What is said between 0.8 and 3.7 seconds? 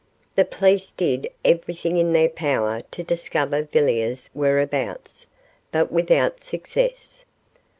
did everything in their power to discover